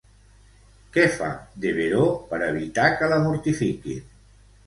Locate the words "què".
0.95-1.03